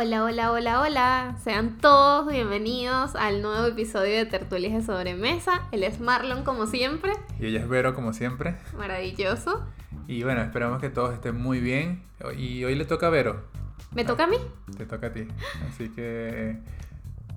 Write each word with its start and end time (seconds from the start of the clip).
Hola, 0.00 0.22
hola, 0.22 0.52
hola, 0.52 0.80
hola. 0.80 1.36
Sean 1.42 1.76
todos 1.78 2.30
bienvenidos 2.30 3.16
al 3.16 3.42
nuevo 3.42 3.66
episodio 3.66 4.14
de 4.14 4.26
Tertulias 4.26 4.72
de 4.72 4.82
Sobremesa. 4.82 5.66
Él 5.72 5.82
es 5.82 5.98
Marlon 5.98 6.44
como 6.44 6.68
siempre. 6.68 7.14
Y 7.40 7.46
ella 7.46 7.58
es 7.58 7.68
Vero 7.68 7.96
como 7.96 8.12
siempre. 8.12 8.54
Maravilloso. 8.76 9.66
Y 10.06 10.22
bueno, 10.22 10.42
esperamos 10.42 10.80
que 10.80 10.88
todos 10.88 11.14
estén 11.14 11.34
muy 11.34 11.58
bien. 11.58 12.04
Y 12.36 12.62
hoy 12.62 12.76
le 12.76 12.84
toca 12.84 13.08
a 13.08 13.10
Vero. 13.10 13.42
¿Me 13.92 14.04
toca 14.04 14.22
a 14.22 14.26
mí? 14.28 14.36
Te 14.76 14.86
toca 14.86 15.08
a 15.08 15.12
ti. 15.12 15.26
Así 15.68 15.88
que 15.88 16.60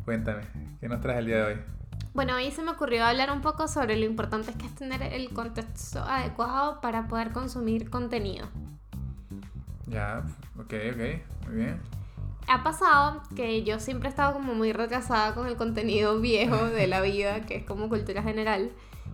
cuéntame, 0.05 0.43
¿qué 0.79 0.87
nos 0.87 1.01
traes 1.01 1.17
el 1.17 1.25
día 1.25 1.37
de 1.37 1.53
hoy? 1.53 1.59
Bueno, 2.13 2.35
hoy 2.35 2.51
se 2.51 2.61
me 2.61 2.69
ocurrió 2.69 3.05
hablar 3.05 3.31
un 3.31 3.41
poco 3.41 3.67
sobre 3.67 3.97
lo 3.97 4.05
importante 4.05 4.53
que 4.53 4.67
es 4.67 4.75
tener 4.75 5.01
el 5.01 5.31
contexto 5.31 6.03
adecuado 6.03 6.79
para 6.79 7.07
poder 7.07 7.31
consumir 7.31 7.89
contenido. 7.89 8.47
Ya, 9.87 10.23
ok, 10.59 10.73
ok, 10.93 11.47
muy 11.47 11.55
bien 11.55 12.00
ha 12.51 12.63
pasado 12.63 13.21
que 13.35 13.63
yo 13.63 13.79
siempre 13.79 14.09
he 14.09 14.11
estado 14.11 14.33
como 14.33 14.53
muy 14.53 14.73
retrasada 14.73 15.33
con 15.33 15.47
el 15.47 15.55
contenido 15.55 16.19
viejo 16.21 16.65
de 16.65 16.87
la 16.87 17.01
vida, 17.01 17.45
que 17.45 17.55
es 17.55 17.65
como 17.65 17.89
cultura 17.89 18.21
general. 18.21 18.71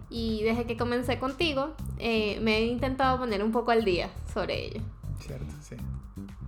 Y 0.09 0.43
desde 0.43 0.65
que 0.65 0.77
comencé 0.77 1.19
contigo, 1.19 1.75
eh, 1.99 2.39
me 2.41 2.57
he 2.57 2.65
intentado 2.65 3.19
poner 3.19 3.43
un 3.43 3.51
poco 3.51 3.71
al 3.71 3.83
día 3.83 4.09
sobre 4.33 4.65
ello. 4.65 4.81
Cierto, 5.19 5.53
sí. 5.61 5.75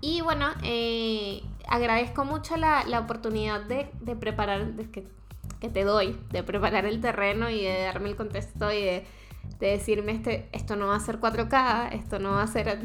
Y 0.02 0.22
bueno, 0.22 0.48
eh, 0.64 1.44
agradezco 1.68 2.24
mucho 2.24 2.56
la, 2.56 2.86
la 2.86 3.00
oportunidad 3.00 3.62
de, 3.62 3.92
de 4.00 4.16
preparar, 4.16 4.74
de 4.74 4.90
que, 4.90 5.08
que, 5.60 5.70
te 5.70 5.84
doy, 5.84 6.18
de 6.32 6.42
preparar 6.42 6.86
el 6.86 7.02
terreno 7.02 7.50
y 7.50 7.62
de 7.62 7.84
darme 7.84 8.08
el 8.08 8.16
contexto 8.16 8.72
y 8.72 8.82
de, 8.82 9.06
de 9.60 9.68
decirme, 9.68 10.14
este, 10.14 10.48
esto 10.54 10.78
no 10.78 10.88
va 10.88 10.96
a 10.96 11.00
ser 11.02 11.20
4K, 11.20 11.92
esto 11.92 12.20
no 12.20 12.32
va 12.32 12.44
a 12.44 12.48
ser 12.48 12.80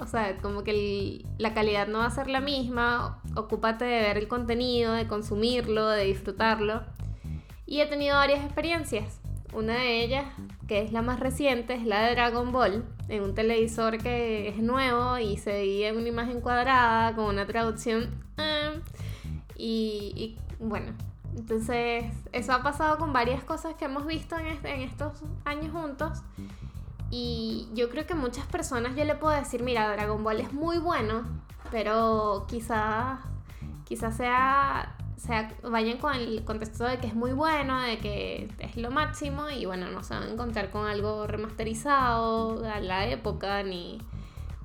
o 0.00 0.06
sea, 0.06 0.36
como 0.38 0.64
que 0.64 1.24
la 1.38 1.54
calidad 1.54 1.88
no 1.88 1.98
va 1.98 2.06
a 2.06 2.10
ser 2.10 2.28
la 2.28 2.40
misma. 2.40 3.20
Ocúpate 3.36 3.84
de 3.84 4.00
ver 4.00 4.18
el 4.18 4.28
contenido, 4.28 4.92
de 4.92 5.06
consumirlo, 5.06 5.88
de 5.88 6.04
disfrutarlo. 6.04 6.82
Y 7.66 7.80
he 7.80 7.86
tenido 7.86 8.16
varias 8.16 8.44
experiencias. 8.44 9.20
Una 9.52 9.74
de 9.74 10.04
ellas, 10.04 10.26
que 10.66 10.82
es 10.82 10.92
la 10.92 11.02
más 11.02 11.20
reciente, 11.20 11.74
es 11.74 11.84
la 11.84 12.02
de 12.02 12.12
Dragon 12.12 12.52
Ball, 12.52 12.84
en 13.08 13.22
un 13.22 13.34
televisor 13.34 13.98
que 13.98 14.48
es 14.48 14.58
nuevo 14.58 15.18
y 15.18 15.38
se 15.38 15.52
veía 15.52 15.88
en 15.88 15.96
una 15.96 16.08
imagen 16.08 16.40
cuadrada 16.40 17.14
con 17.14 17.24
una 17.26 17.46
traducción. 17.46 18.10
Eh, 18.36 18.80
y, 19.56 20.12
y, 20.14 20.38
bueno, 20.60 20.92
entonces 21.36 22.04
eso 22.32 22.52
ha 22.52 22.62
pasado 22.62 22.98
con 22.98 23.12
varias 23.12 23.42
cosas 23.44 23.74
que 23.74 23.86
hemos 23.86 24.06
visto 24.06 24.36
en, 24.38 24.46
este, 24.46 24.74
en 24.74 24.82
estos 24.82 25.22
años 25.44 25.72
juntos. 25.72 26.22
Y 27.10 27.68
yo 27.74 27.88
creo 27.88 28.06
que 28.06 28.14
muchas 28.14 28.46
personas 28.46 28.94
yo 28.96 29.04
le 29.04 29.14
puedo 29.14 29.34
decir, 29.34 29.62
mira, 29.62 29.90
Dragon 29.90 30.22
Ball 30.22 30.40
es 30.40 30.52
muy 30.52 30.78
bueno, 30.78 31.24
pero 31.70 32.46
quizás 32.48 33.20
quizás 33.88 34.18
sea, 34.18 34.94
sea 35.16 35.50
vayan 35.62 35.96
con 35.96 36.14
el 36.14 36.44
contexto 36.44 36.84
de 36.84 36.98
que 36.98 37.06
es 37.06 37.14
muy 37.14 37.32
bueno, 37.32 37.80
de 37.80 37.98
que 37.98 38.48
es 38.58 38.76
lo 38.76 38.90
máximo 38.90 39.48
y 39.48 39.64
bueno, 39.64 39.90
no 39.90 40.02
se 40.02 40.12
van 40.12 40.24
a 40.24 40.30
encontrar 40.30 40.70
con 40.70 40.86
algo 40.86 41.26
remasterizado 41.26 42.62
a 42.70 42.80
la 42.80 43.08
época 43.08 43.62
ni, 43.62 43.98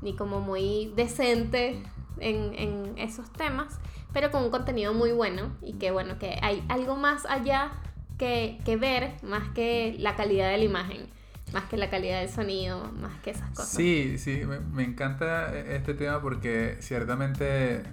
ni 0.02 0.14
como 0.14 0.42
muy 0.42 0.92
decente 0.98 1.82
en, 2.20 2.54
en 2.56 2.98
esos 2.98 3.32
temas, 3.32 3.80
pero 4.12 4.30
con 4.30 4.44
un 4.44 4.52
contenido 4.52 4.94
muy 4.94 5.14
bueno 5.14 5.56
y 5.62 5.74
que 5.74 5.92
bueno, 5.92 6.20
que 6.20 6.38
hay 6.42 6.62
algo 6.68 6.98
más 6.98 7.26
allá 7.26 7.72
que, 8.18 8.60
que 8.66 8.76
ver 8.76 9.16
más 9.24 9.48
que 9.56 9.96
la 10.00 10.18
calidad 10.18 10.50
de 10.50 10.58
la 10.58 10.66
imagen 10.66 11.08
más 11.54 11.66
que 11.66 11.78
la 11.78 11.90
calidad 11.90 12.20
del 12.20 12.30
sonido, 12.30 12.92
más 13.00 13.20
que 13.22 13.32
esas 13.32 13.50
cosas. 13.50 13.70
Sí, 13.70 14.18
sí, 14.18 14.42
me, 14.74 14.84
encanta 14.84 15.56
este 15.58 15.94
tema 15.94 16.22
porque 16.22 16.78
ciertamente 16.80 17.84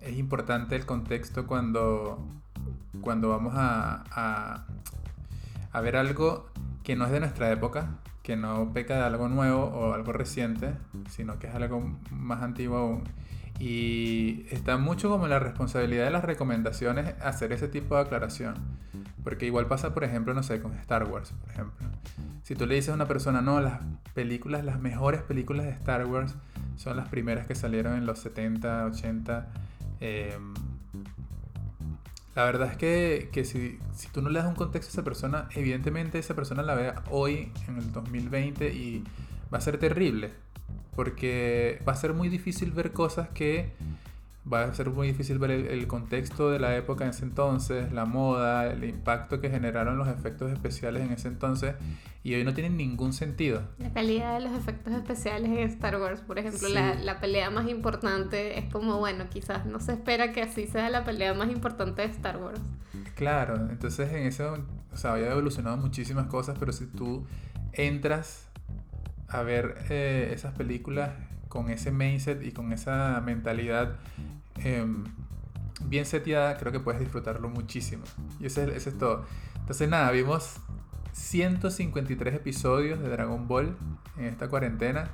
es 0.00 0.18
importante 0.18 0.76
el 0.76 0.84
contexto 0.84 1.46
cuando, 1.46 2.18
cuando 3.00 3.28
vamos 3.28 3.54
a, 3.56 4.64
a, 5.72 5.80
ver 5.80 5.96
algo 5.96 6.50
que 6.82 6.96
no 6.96 7.06
es 7.06 7.12
de 7.12 7.20
nuestra 7.20 7.50
época, 7.50 7.98
que 8.22 8.36
no 8.36 8.72
peca 8.72 8.96
de 8.96 9.02
algo 9.02 9.28
nuevo 9.28 9.64
o 9.64 9.94
algo 9.94 10.12
reciente, 10.12 10.74
sino 11.08 11.38
que 11.38 11.46
es 11.46 11.54
algo 11.54 11.96
más 12.10 12.42
antiguo 12.42 12.78
aún. 12.78 13.04
Y 13.60 14.46
está 14.50 14.78
mucho 14.78 15.08
como 15.08 15.28
la 15.28 15.38
responsabilidad 15.38 16.06
de 16.06 16.10
las 16.10 16.24
recomendaciones 16.24 17.14
hacer 17.22 17.52
ese 17.52 17.68
tipo 17.68 17.94
de 17.94 18.02
aclaración. 18.02 18.54
Porque 19.24 19.46
igual 19.46 19.66
pasa, 19.66 19.94
por 19.94 20.04
ejemplo, 20.04 20.34
no 20.34 20.42
sé, 20.42 20.60
con 20.60 20.74
Star 20.74 21.04
Wars, 21.08 21.32
por 21.32 21.50
ejemplo. 21.50 21.88
Si 22.42 22.54
tú 22.54 22.66
le 22.66 22.74
dices 22.74 22.90
a 22.90 22.94
una 22.94 23.08
persona, 23.08 23.40
no, 23.40 23.58
las 23.60 23.80
películas, 24.12 24.64
las 24.64 24.78
mejores 24.78 25.22
películas 25.22 25.64
de 25.64 25.72
Star 25.72 26.04
Wars 26.06 26.34
son 26.76 26.98
las 26.98 27.08
primeras 27.08 27.46
que 27.46 27.54
salieron 27.54 27.96
en 27.96 28.04
los 28.04 28.18
70, 28.18 28.84
80. 28.84 29.48
Em, 30.00 30.52
la 32.36 32.44
verdad 32.44 32.70
es 32.70 32.76
que, 32.76 33.30
que 33.32 33.46
si, 33.46 33.78
si, 33.94 34.08
tú 34.08 34.20
no 34.20 34.28
le 34.28 34.40
das 34.40 34.48
un 34.48 34.56
contexto 34.56 34.90
a 34.90 34.92
esa 34.92 35.04
persona, 35.04 35.48
evidentemente 35.54 36.18
esa 36.18 36.34
persona 36.34 36.62
la 36.62 36.74
vea 36.74 37.02
hoy, 37.10 37.50
en 37.66 37.78
el 37.78 37.92
2020, 37.92 38.74
y 38.74 39.04
va 39.52 39.58
a 39.58 39.60
ser 39.62 39.78
terrible. 39.78 40.32
Porque 40.94 41.82
va 41.88 41.94
a 41.94 41.96
ser 41.96 42.12
muy 42.12 42.28
difícil 42.28 42.72
ver 42.72 42.92
cosas 42.92 43.30
que 43.30 43.72
va 44.50 44.64
a 44.64 44.74
ser 44.74 44.90
muy 44.90 45.08
difícil 45.08 45.38
ver 45.38 45.50
el, 45.50 45.86
contexto 45.86 46.50
de 46.50 46.58
la 46.58 46.76
época 46.76 47.04
en 47.04 47.10
ese 47.10 47.24
entonces, 47.24 47.92
la 47.92 48.04
moda, 48.04 48.66
el 48.66 48.84
impacto 48.84 49.40
que 49.40 49.48
generaron 49.48 49.96
los 49.96 50.08
efectos 50.08 50.52
especiales 50.52 51.02
en 51.02 51.12
ese 51.12 51.28
entonces 51.28 51.74
y 52.22 52.34
hoy 52.34 52.44
no 52.44 52.52
tienen 52.52 52.76
ningún 52.76 53.12
sentido. 53.12 53.62
La 53.78 53.92
calidad 53.92 54.38
de 54.38 54.48
los 54.48 54.56
efectos 54.58 54.92
especiales 54.92 55.50
en 55.50 55.58
Star 55.58 55.98
Wars, 56.00 56.20
por 56.20 56.38
ejemplo, 56.38 56.68
la, 56.68 56.94
la, 56.94 57.20
pelea 57.20 57.50
más 57.50 57.68
importante 57.68 58.58
es 58.58 58.70
como, 58.70 58.98
bueno, 58.98 59.24
quizás 59.30 59.64
no 59.64 59.80
se 59.80 59.92
espera 59.92 60.32
que 60.32 60.42
así 60.42 60.66
sea 60.66 60.90
la 60.90 61.04
pelea 61.04 61.32
más 61.32 61.50
importante 61.50 62.02
de 62.02 62.08
Star 62.08 62.36
Wars. 62.36 62.60
Claro, 63.14 63.68
entonces 63.70 64.12
en 64.12 64.26
eso, 64.26 64.58
o 64.92 64.96
sea, 64.96 65.14
había 65.14 65.30
evolucionado 65.30 65.76
muchísimas 65.78 66.26
cosas, 66.26 66.56
pero 66.58 66.72
si 66.72 66.86
tú 66.86 67.26
entras 67.72 68.48
a 69.28 69.42
ver 69.42 69.76
eh, 69.88 70.30
esas 70.34 70.52
películas 70.54 71.10
con 71.48 71.70
ese 71.70 71.92
mindset 71.92 72.42
y 72.42 72.52
con 72.52 72.72
esa 72.72 73.20
mentalidad 73.24 73.96
em, 74.64 75.04
bien 75.84 76.06
seteada, 76.06 76.56
creo 76.56 76.72
que 76.72 76.80
puedes 76.80 77.00
disfrutarlo 77.00 77.48
muchísimo. 77.48 78.04
Y 78.40 78.46
ese, 78.46 78.76
es 78.76 78.98
todo. 78.98 79.24
Entonces 79.60 79.88
nada, 79.88 80.10
vimos 80.10 80.56
153 81.12 82.34
episodios 82.34 83.00
de 83.00 83.08
Dragon 83.08 83.46
Ball 83.46 83.76
en 84.18 84.24
esta 84.24 84.48
cuarentena. 84.48 85.10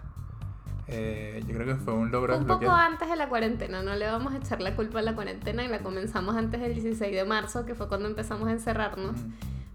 Eh, 0.86 1.44
yo 1.46 1.54
creo 1.54 1.66
que 1.66 1.74
fue 1.76 1.94
un 1.94 2.10
logro. 2.10 2.36
Un 2.36 2.46
poco 2.46 2.70
antes 2.70 3.08
de 3.08 3.16
la 3.16 3.28
cuarentena, 3.28 3.82
no 3.82 3.94
le 3.94 4.06
vamos 4.06 4.32
a 4.32 4.38
echar 4.38 4.60
la 4.60 4.74
culpa 4.74 4.98
a 4.98 5.02
la 5.02 5.14
cuarentena 5.14 5.64
y 5.64 5.68
la 5.68 5.80
comenzamos 5.80 6.34
antes 6.36 6.60
del 6.60 6.74
16 6.74 7.14
de 7.14 7.24
marzo, 7.24 7.64
que 7.64 7.74
fue 7.74 7.86
cuando 7.86 8.08
empezamos 8.08 8.48
a 8.48 8.52
encerrarnos 8.52 9.14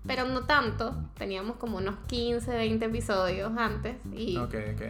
pero 0.07 0.25
no 0.25 0.45
tanto. 0.45 0.95
Teníamos 1.17 1.57
como 1.57 1.77
unos 1.77 1.95
15, 2.07 2.55
20 2.55 2.85
episodios 2.85 3.51
antes. 3.57 3.97
Y, 4.13 4.37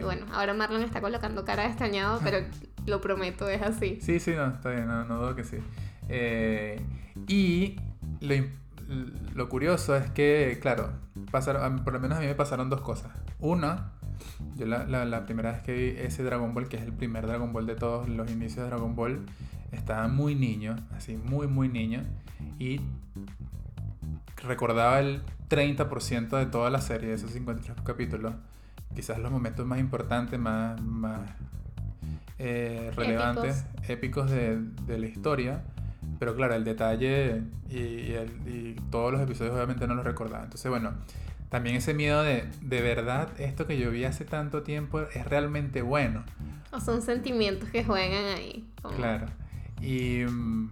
bueno, 0.02 0.26
ahora 0.32 0.54
Marlon 0.54 0.82
está 0.82 1.00
colocando 1.00 1.44
cara 1.44 1.64
de 1.64 1.68
extrañado, 1.68 2.20
pero 2.24 2.38
lo 2.86 3.00
prometo, 3.00 3.48
es 3.48 3.62
así. 3.62 3.98
Sí, 4.00 4.20
sí, 4.20 4.32
no, 4.32 4.46
está 4.48 4.70
bien, 4.70 4.86
no, 4.86 5.04
dudo 5.04 5.34
que 5.34 5.44
sí. 5.44 5.58
Eh, 6.08 6.80
y 7.28 7.76
lo, 8.20 8.34
lo, 9.34 9.48
curioso 9.48 9.96
es 9.96 10.10
que, 10.10 10.58
claro, 10.60 10.92
pasaron, 11.30 11.82
por 11.82 11.92
lo 11.92 12.00
menos 12.00 12.18
a 12.18 12.20
mí 12.20 12.26
me 12.26 12.34
pasaron 12.34 12.70
dos 12.70 12.80
cosas. 12.80 13.10
Una, 13.40 13.92
yo 14.54 14.66
la, 14.66 14.86
la, 14.86 15.04
la, 15.04 15.26
primera 15.26 15.52
vez 15.52 15.62
que 15.62 15.72
vi 15.72 16.00
ese 16.00 16.22
Dragon 16.22 16.54
Ball, 16.54 16.68
que 16.68 16.76
es 16.76 16.82
el 16.82 16.92
primer 16.92 17.26
Dragon 17.26 17.52
Ball 17.52 17.66
de 17.66 17.74
todos 17.74 18.08
los 18.08 18.30
inicios 18.30 18.64
de 18.64 18.70
Dragon 18.70 18.94
Ball, 18.94 19.26
estaba 19.72 20.06
muy 20.08 20.34
niño, 20.34 20.76
así, 20.96 21.16
muy, 21.16 21.46
muy 21.46 21.68
niño. 21.68 22.04
Y 22.58 22.80
recordaba 24.42 25.00
el 25.00 25.22
30% 25.48 26.38
de 26.38 26.46
toda 26.46 26.70
la 26.70 26.80
serie, 26.80 27.08
de 27.08 27.14
esos 27.14 27.30
53 27.32 27.76
capítulos. 27.84 28.34
Quizás 28.94 29.18
los 29.18 29.30
momentos 29.30 29.66
más 29.66 29.78
importantes, 29.78 30.38
más, 30.38 30.80
más 30.80 31.20
eh, 32.38 32.90
relevantes, 32.96 33.64
épicos, 33.88 34.30
de, 34.30 34.58
de, 34.86 34.98
la 34.98 35.06
historia. 35.06 35.62
Pero 36.18 36.34
claro, 36.34 36.54
el 36.54 36.64
detalle 36.64 37.42
y, 37.68 37.76
y, 37.76 38.76
todos 38.90 39.12
los 39.12 39.20
episodios 39.20 39.54
obviamente 39.54 39.86
no 39.86 39.94
los 39.94 40.04
recordaba. 40.04 40.44
Entonces, 40.44 40.70
bueno, 40.70 40.92
también 41.48 41.76
ese 41.76 41.94
miedo 41.94 42.22
de, 42.22 42.48
de 42.60 42.80
verdad, 42.80 43.28
esto 43.38 43.66
que 43.66 43.78
yo 43.78 43.90
vi 43.90 44.04
hace 44.04 44.24
tanto 44.24 44.62
tiempo 44.62 45.00
es 45.00 45.26
realmente 45.26 45.82
bueno. 45.82 46.24
O 46.72 46.80
son 46.80 47.02
sentimientos 47.02 47.70
que 47.70 47.84
juegan 47.84 48.24
ahí. 48.36 48.66
Claro. 48.96 49.26
Y 49.80 50.24
mm, 50.24 50.70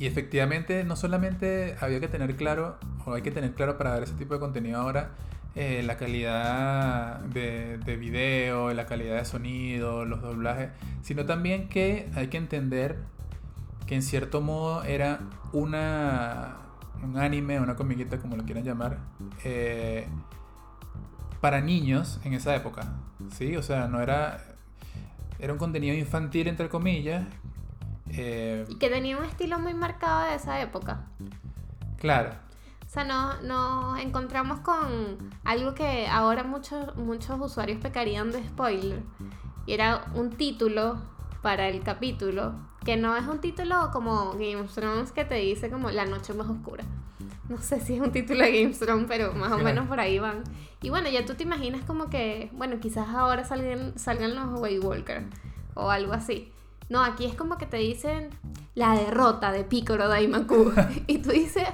y 0.00 0.06
efectivamente, 0.06 0.82
no 0.82 0.96
solamente 0.96 1.76
había 1.78 2.00
que 2.00 2.08
tener 2.08 2.34
claro, 2.34 2.78
o 3.04 3.12
hay 3.12 3.20
que 3.20 3.30
tener 3.30 3.52
claro 3.52 3.76
para 3.76 3.92
ver 3.92 4.04
ese 4.04 4.14
tipo 4.14 4.32
de 4.32 4.40
contenido 4.40 4.80
ahora, 4.80 5.10
eh, 5.54 5.82
la 5.84 5.98
calidad 5.98 7.20
de, 7.20 7.76
de, 7.76 7.96
video, 7.96 8.72
la 8.72 8.86
calidad 8.86 9.16
de 9.16 9.26
sonido, 9.26 10.06
los 10.06 10.22
doblajes, 10.22 10.70
sino 11.02 11.26
también 11.26 11.68
que 11.68 12.08
hay 12.14 12.28
que 12.28 12.38
entender 12.38 12.96
que 13.86 13.94
en 13.94 14.02
cierto 14.02 14.40
modo 14.40 14.84
era 14.84 15.20
una, 15.52 16.56
un 17.02 17.18
anime, 17.18 17.60
una 17.60 17.76
comiquita, 17.76 18.16
como 18.20 18.36
lo 18.36 18.44
quieran 18.44 18.64
llamar, 18.64 19.00
eh, 19.44 20.06
para 21.42 21.60
niños 21.60 22.22
en 22.24 22.32
esa 22.32 22.56
época, 22.56 22.94
¿sí? 23.36 23.54
O 23.54 23.62
sea, 23.62 23.86
no 23.86 24.00
era... 24.00 24.46
Era 25.38 25.54
un 25.54 25.58
contenido 25.58 25.94
infantil, 25.94 26.48
entre 26.48 26.68
comillas, 26.68 27.26
Eh, 28.12 28.64
Y 28.68 28.76
que 28.76 28.88
tenía 28.90 29.16
un 29.16 29.24
estilo 29.24 29.58
muy 29.58 29.74
marcado 29.74 30.28
de 30.28 30.34
esa 30.34 30.60
época. 30.60 31.06
claro, 31.98 32.30
O 32.86 32.92
sea, 32.92 33.04
no- 33.04 33.40
nos 33.42 34.00
encontramos 34.00 34.60
con 34.60 35.30
algo 35.44 35.74
que 35.74 36.08
ahora 36.08 36.42
muchos, 36.42 36.96
muchos 36.96 37.38
usuarios 37.40 37.78
pecarían 37.80 38.32
de 38.32 38.42
spoiler. 38.48 39.02
Y 39.66 39.74
era 39.74 40.06
un 40.14 40.30
título 40.30 41.00
para 41.40 41.68
el 41.68 41.82
capítulo, 41.84 42.54
que 42.84 42.96
no 42.96 43.16
es 43.16 43.24
un 43.28 43.38
título 43.40 43.90
como 43.92 44.32
Game 44.32 44.56
of 44.56 44.74
Thrones 44.74 45.12
que 45.12 45.24
te 45.24 45.36
dice 45.36 45.70
como 45.70 45.90
la 45.92 46.04
noche 46.04 46.34
más 46.34 46.48
oscura. 46.48 46.82
No 47.48 47.58
sé 47.58 47.78
si 47.80 47.94
es 47.94 48.00
un 48.00 48.10
título 48.10 48.40
de 48.42 48.50
Game 48.62 48.72
of 48.72 48.78
Thrones, 48.80 49.06
pero 49.08 49.32
más 49.34 49.52
o 49.52 49.58
Claro. 49.58 49.64
menos 49.64 49.86
por 49.86 50.00
ahí 50.00 50.18
van. 50.18 50.42
Y 50.82 50.90
bueno, 50.90 51.08
ya 51.10 51.24
tú 51.24 51.34
te 51.34 51.44
imaginas 51.44 51.84
como 51.84 52.10
que, 52.10 52.50
bueno, 52.54 52.80
quizás 52.80 53.08
ahora 53.10 53.44
salgan, 53.44 53.96
salgan 53.98 54.34
los 54.34 54.58
Way 54.60 54.80
Walker 54.80 55.22
o 55.74 55.90
algo 55.90 56.12
así. 56.12 56.52
No, 56.90 57.02
aquí 57.02 57.24
es 57.24 57.34
como 57.34 57.56
que 57.56 57.66
te 57.66 57.78
dicen 57.78 58.30
la 58.74 58.94
derrota 58.94 59.52
de 59.52 59.64
Piccolo 59.64 60.08
Daimaku. 60.08 60.72
y 61.06 61.18
tú 61.18 61.30
dices, 61.30 61.66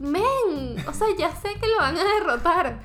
men, 0.00 0.76
o 0.88 0.92
sea, 0.92 1.06
ya 1.16 1.30
sé 1.36 1.50
que 1.60 1.68
lo 1.68 1.76
van 1.76 1.96
a 1.96 2.02
derrotar. 2.02 2.80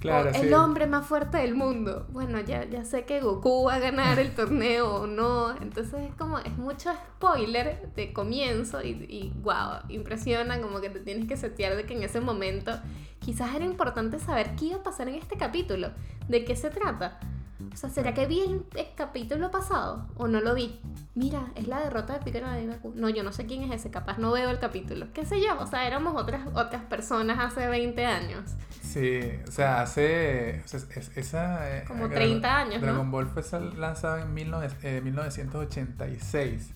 claro, 0.00 0.30
O 0.30 0.34
sí. 0.34 0.40
el 0.40 0.54
hombre 0.54 0.86
más 0.88 1.06
fuerte 1.06 1.38
del 1.38 1.54
mundo. 1.54 2.06
Bueno, 2.10 2.40
ya, 2.40 2.64
ya 2.64 2.84
sé 2.84 3.04
que 3.04 3.20
Goku 3.20 3.66
va 3.66 3.74
a 3.74 3.78
ganar 3.78 4.18
el 4.18 4.34
torneo 4.34 5.02
o 5.02 5.06
no. 5.06 5.52
Entonces 5.60 6.02
es 6.08 6.14
como, 6.16 6.38
es 6.38 6.58
mucho 6.58 6.92
spoiler 6.92 7.92
de 7.94 8.12
comienzo 8.12 8.82
y, 8.82 8.88
y 9.08 9.32
wow, 9.42 9.82
impresiona 9.88 10.60
como 10.60 10.80
que 10.80 10.90
te 10.90 10.98
tienes 10.98 11.28
que 11.28 11.36
setear 11.36 11.76
de 11.76 11.86
que 11.86 11.94
en 11.94 12.02
ese 12.02 12.20
momento 12.20 12.72
quizás 13.20 13.54
era 13.54 13.64
importante 13.64 14.18
saber 14.18 14.56
qué 14.56 14.66
iba 14.66 14.78
a 14.78 14.82
pasar 14.82 15.08
en 15.08 15.14
este 15.14 15.36
capítulo, 15.36 15.90
de 16.28 16.44
qué 16.44 16.56
se 16.56 16.70
trata. 16.70 17.20
O 17.72 17.76
sea, 17.76 17.90
¿será 17.90 18.14
que 18.14 18.26
vi 18.26 18.40
el, 18.40 18.64
el 18.74 18.86
capítulo 18.96 19.50
pasado 19.50 20.08
o 20.16 20.26
no 20.26 20.40
lo 20.40 20.54
vi? 20.54 20.80
Mira, 21.16 21.46
es 21.56 21.66
la 21.66 21.80
derrota 21.80 22.12
de 22.14 22.20
Piccolo 22.20 22.48
de 22.52 22.66
Goku. 22.68 22.92
No, 22.94 23.08
yo 23.08 23.22
no 23.24 23.32
sé 23.32 23.44
quién 23.44 23.62
es 23.64 23.72
ese, 23.72 23.90
capaz 23.90 24.18
no 24.18 24.30
veo 24.30 24.48
el 24.48 24.60
capítulo. 24.60 25.08
¿Qué 25.12 25.26
sé 25.26 25.40
yo? 25.40 25.58
O 25.58 25.66
sea, 25.66 25.86
éramos 25.86 26.14
otras, 26.14 26.46
otras 26.54 26.82
personas 26.84 27.38
hace 27.40 27.66
20 27.66 28.06
años. 28.06 28.42
Sí, 28.82 29.20
o 29.46 29.50
sea, 29.50 29.82
hace. 29.82 30.62
o 30.64 30.68
sea, 30.68 30.80
es- 30.94 31.16
esa, 31.16 31.78
eh, 31.78 31.84
Como 31.86 32.04
Dragon- 32.08 32.14
30 32.14 32.56
años, 32.56 32.74
¿no? 32.80 32.86
Dragon 32.86 33.10
Ball 33.10 33.26
fue 33.26 33.42
lanzado 33.76 34.18
en 34.18 34.34
19 34.34 34.68
eh, 34.82 35.00
1986 35.02 36.74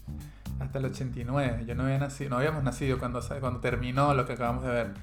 hasta 0.60 0.78
el 0.78 0.84
89. 0.86 1.64
Yo 1.66 1.74
no 1.74 1.84
había 1.84 1.98
nacido, 1.98 2.30
no 2.30 2.36
habíamos 2.38 2.62
nacido 2.64 2.98
cuando, 2.98 3.20
cuando 3.40 3.60
terminó 3.60 4.14
lo 4.14 4.26
que 4.26 4.32
acabamos 4.34 4.64
de 4.64 4.70
ver. 4.70 4.94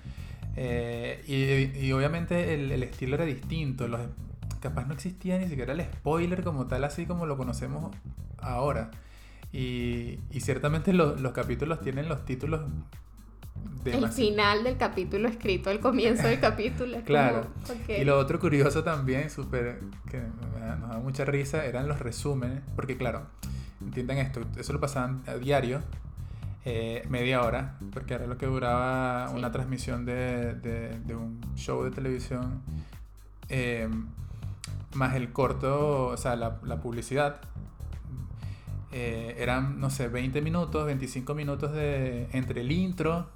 Eh, 0.57 1.23
y, 1.27 1.79
y 1.85 1.91
obviamente 1.93 2.53
el, 2.53 2.71
el 2.71 2.83
estilo 2.83 3.15
era 3.15 3.25
distinto. 3.25 3.87
Los, 3.87 4.01
capaz 4.59 4.85
no 4.85 4.93
existía 4.93 5.37
ni 5.37 5.47
siquiera 5.47 5.73
el 5.73 5.81
spoiler 5.81 6.43
como 6.43 6.67
tal, 6.67 6.83
así 6.83 7.05
como 7.05 7.25
lo 7.25 7.37
conocemos 7.37 7.95
ahora. 8.39 8.91
Y, 9.53 10.19
y 10.31 10.39
ciertamente 10.41 10.93
lo- 10.93 11.15
los 11.17 11.33
capítulos 11.33 11.81
tienen 11.81 12.07
los 12.07 12.23
títulos 12.25 12.61
El 13.83 14.07
final 14.09 14.63
del 14.63 14.77
capítulo 14.77 15.27
escrito 15.27 15.69
al 15.69 15.79
comienzo 15.79 16.27
del 16.27 16.39
capítulo. 16.49 16.99
Claro. 17.03 17.47
como, 17.67 17.79
ok. 17.81 17.89
Y 17.99 18.03
lo 18.05 18.17
otro 18.17 18.39
curioso 18.39 18.83
también, 18.83 19.29
súper, 19.29 19.81
que 20.09 20.19
nos 20.21 20.53
da 20.61 20.99
mucha 21.03 21.25
risa, 21.25 21.65
eran 21.65 21.87
los 21.87 21.99
resúmenes, 21.99 22.61
porque 22.75 22.95
claro, 22.95 23.23
entiendan 23.81 24.17
esto, 24.19 24.41
eso 24.57 24.71
lo 24.73 24.79
pasaban 24.79 25.23
a 25.27 25.33
diario, 25.33 25.81
eh, 26.63 27.03
media 27.09 27.41
hora, 27.41 27.77
porque 27.91 28.13
era 28.13 28.27
lo 28.27 28.37
que 28.37 28.45
duraba 28.45 29.27
Sí. 29.29 29.35
una 29.35 29.51
transmisión 29.51 30.05
de, 30.05 30.53
de- 30.55 30.99
de 30.99 31.15
un 31.15 31.41
show 31.55 31.83
de 31.83 31.89
televisión, 31.91 32.61
eh, 33.49 33.89
más 34.93 35.15
el 35.15 35.31
corto, 35.33 36.05
o 36.07 36.17
sea, 36.17 36.35
la, 36.35 36.59
la 36.63 36.79
publicidad. 36.81 37.41
Eh, 38.91 39.35
eran, 39.39 39.79
no 39.79 39.89
sé, 39.89 40.07
20 40.09 40.41
minutos, 40.41 40.85
25 40.85 41.33
minutos 41.33 41.71
de, 41.71 42.27
entre 42.33 42.61
el 42.61 42.71
intro 42.71 43.29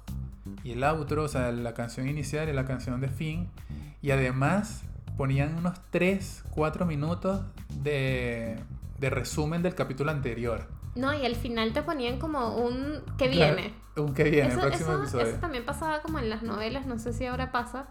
y 0.62 0.72
el 0.72 0.84
outro, 0.84 1.24
o 1.24 1.28
sea, 1.28 1.50
la 1.52 1.72
canción 1.74 2.08
inicial 2.08 2.48
y 2.48 2.52
la 2.52 2.64
canción 2.64 3.00
de 3.00 3.08
fin. 3.08 3.48
Y 4.02 4.10
además 4.10 4.82
ponían 5.16 5.54
unos 5.56 5.78
3, 5.90 6.44
4 6.50 6.84
minutos 6.86 7.40
de, 7.82 8.58
de 8.98 9.10
resumen 9.10 9.62
del 9.62 9.74
capítulo 9.74 10.10
anterior. 10.10 10.66
No, 10.94 11.12
y 11.14 11.24
al 11.26 11.36
final 11.36 11.72
te 11.72 11.82
ponían 11.82 12.18
como 12.18 12.56
un 12.56 13.02
que 13.18 13.28
Claro, 13.30 13.56
viene. 13.56 13.74
Un 13.96 14.14
que 14.14 14.24
viene, 14.24 14.46
el 14.48 14.52
eso, 14.52 14.60
próximo 14.60 14.90
eso- 14.92 15.00
episodio. 15.02 15.26
eso 15.26 15.38
también 15.40 15.64
pasaba 15.64 16.00
como 16.02 16.18
en 16.18 16.28
las 16.30 16.42
novelas, 16.42 16.86
no 16.86 16.98
sé 16.98 17.12
si 17.14 17.24
ahora 17.26 17.50
pasa, 17.50 17.86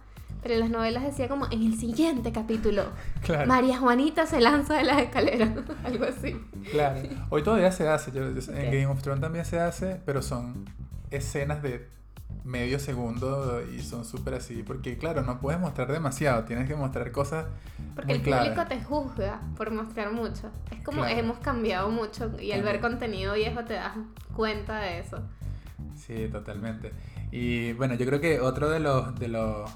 pero 0.45 0.53
en 0.53 0.59
las 0.59 0.69
novelas 0.69 1.01
decía 1.01 1.27
como 1.27 1.47
en 1.49 1.63
el 1.63 1.75
siguiente 1.79 2.31
capítulo, 2.31 2.83
Claro, 3.23 3.47
María 3.47 3.79
Juanita 3.79 4.27
se 4.27 4.39
lanza 4.39 4.75
de 4.75 4.83
las 4.83 4.99
escaleras, 4.99 5.49
algo 5.83 6.05
así. 6.05 6.39
claro. 6.69 6.99
Hoy 7.31 7.41
todavía 7.41 7.71
se 7.71 7.87
hace, 7.89 8.11
yo- 8.11 8.29
yo- 8.31 8.51
en. 8.53 8.65
Game 8.71 8.85
of 8.85 9.01
Thrones 9.01 9.21
también 9.21 9.43
se 9.43 9.59
hace, 9.59 9.99
pero 10.05 10.21
son 10.21 10.65
escenas 11.09 11.63
de 11.63 11.89
medio 12.43 12.77
segundo 12.77 13.59
y 13.75 13.81
son 13.81 14.05
súper 14.05 14.35
así, 14.35 14.61
porque 14.61 14.99
claro, 14.99 15.23
no 15.23 15.39
puedes 15.39 15.59
mostrar 15.59 15.91
demasiado, 15.91 16.43
tienes 16.43 16.67
que 16.67 16.75
mostrar 16.75 17.11
cosas 17.11 17.45
Porque 17.95 18.19
muy 18.19 18.31
el 18.31 18.37
público 18.37 18.67
te 18.67 18.83
juzga 18.83 19.41
por 19.57 19.71
mostrar 19.71 20.11
mucho. 20.13 20.51
Es 20.69 20.83
como 20.83 20.99
Claro. 20.99 21.17
hemos 21.17 21.39
cambiado 21.39 21.89
mucho 21.89 22.31
y 22.39 22.51
al 22.51 22.61
ver 22.61 22.81
contenido 22.81 23.33
viejo 23.33 23.63
te 23.65 23.73
das 23.73 23.93
cuenta 24.35 24.77
de 24.77 24.99
eso. 24.99 25.23
Sí, 25.95 26.27
totalmente. 26.31 26.91
Y 27.31 27.73
bueno, 27.73 27.95
yo 27.95 28.05
creo 28.05 28.21
que 28.21 28.39
otro 28.39 28.69
de 28.69 28.79
los, 28.79 29.17
de 29.19 29.27
los, 29.27 29.71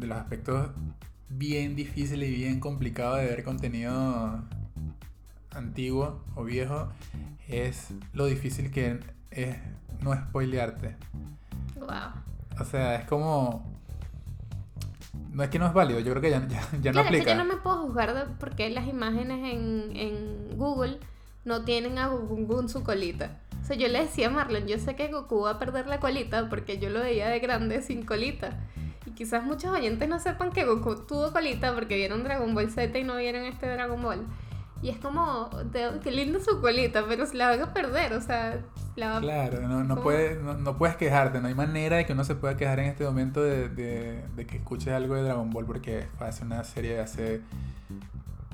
de 0.00 0.06
los 0.06 0.18
aspectos 0.18 0.70
bien 1.28 1.76
difíciles 1.76 2.28
y 2.28 2.34
bien 2.34 2.60
complicados 2.60 3.18
de 3.18 3.26
ver 3.26 3.44
contenido 3.44 4.42
antiguo 5.52 6.24
o 6.34 6.44
viejo 6.44 6.88
es 7.48 7.88
lo 8.12 8.26
difícil 8.26 8.70
que 8.70 9.00
es 9.30 9.56
no 10.02 10.14
spoilearte. 10.14 10.96
Wow. 11.76 12.60
O 12.60 12.64
sea, 12.64 12.96
es 12.96 13.06
como... 13.06 13.68
No 15.32 15.42
es 15.44 15.50
que 15.50 15.58
no 15.58 15.66
es 15.66 15.72
válido, 15.72 16.00
yo 16.00 16.10
creo 16.10 16.22
que 16.22 16.30
ya, 16.30 16.46
ya, 16.48 16.60
ya 16.80 16.92
no 16.92 17.00
claro, 17.00 17.00
es 17.00 17.10
que 17.10 17.16
aplica. 17.20 17.32
yo 17.32 17.38
no 17.38 17.44
me 17.44 17.56
puedo 17.56 17.82
juzgar 17.82 18.14
de 18.14 18.34
porque 18.38 18.68
las 18.70 18.88
imágenes 18.88 19.54
en, 19.54 19.96
en 19.96 20.58
Google 20.58 20.98
no 21.44 21.64
tienen 21.64 21.98
a 21.98 22.08
Goku 22.08 22.60
en 22.60 22.68
su 22.68 22.82
colita. 22.82 23.38
O 23.62 23.64
sea, 23.64 23.76
yo 23.76 23.88
le 23.88 24.00
decía 24.02 24.28
a 24.28 24.30
Marlon, 24.30 24.66
yo 24.66 24.78
sé 24.78 24.96
que 24.96 25.08
Goku 25.08 25.42
va 25.42 25.52
a 25.52 25.58
perder 25.58 25.86
la 25.86 26.00
colita 26.00 26.48
porque 26.48 26.78
yo 26.78 26.90
lo 26.90 27.00
veía 27.00 27.28
de 27.28 27.38
grande 27.38 27.82
sin 27.82 28.04
colita. 28.04 28.58
Quizás 29.20 29.44
muchos 29.44 29.70
oyentes 29.70 30.08
no 30.08 30.18
sepan 30.18 30.50
que 30.50 30.64
Goku 30.64 30.96
tuvo 30.96 31.30
colita 31.30 31.74
porque 31.74 31.94
vieron 31.94 32.24
Dragon 32.24 32.54
Ball 32.54 32.70
Z 32.70 32.98
y 32.98 33.04
no 33.04 33.18
vieron 33.18 33.42
este 33.42 33.66
Dragon 33.66 34.00
Ball. 34.00 34.24
Y 34.80 34.88
es 34.88 34.96
como, 34.96 35.50
qué 36.02 36.10
lindo 36.10 36.40
su 36.40 36.58
colita, 36.62 37.04
pero 37.06 37.26
se 37.26 37.36
la 37.36 37.50
van 37.50 37.60
a 37.60 37.74
perder, 37.74 38.14
o 38.14 38.22
sea, 38.22 38.62
la 38.96 39.10
va 39.10 39.16
a 39.18 39.20
Claro, 39.20 39.60
no, 39.68 39.84
no, 39.84 40.00
puedes, 40.00 40.40
no, 40.40 40.54
no 40.54 40.78
puedes 40.78 40.96
quejarte, 40.96 41.38
no 41.42 41.48
hay 41.48 41.54
manera 41.54 41.98
de 41.98 42.06
que 42.06 42.14
uno 42.14 42.24
se 42.24 42.34
pueda 42.34 42.56
quejar 42.56 42.78
en 42.78 42.86
este 42.86 43.04
momento 43.04 43.42
de, 43.42 43.68
de, 43.68 44.24
de 44.36 44.46
que 44.46 44.56
escuches 44.56 44.94
algo 44.94 45.16
de 45.16 45.24
Dragon 45.24 45.50
Ball 45.50 45.66
porque 45.66 46.06
fue 46.16 46.26
hace 46.26 46.42
una 46.42 46.64
serie 46.64 46.94
de 46.94 47.00
hace 47.00 47.42